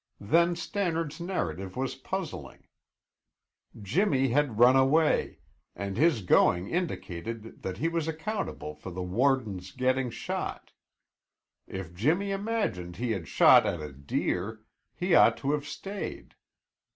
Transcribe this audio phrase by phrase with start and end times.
[0.19, 2.63] Then Stannard's narrative was puzzling.
[3.79, 5.41] Jimmy had run away
[5.75, 10.71] and his going indicated that he was accountable for the warden's getting shot.
[11.67, 16.33] If Jimmy imagined he had shot at a deer, he ought to have stayed.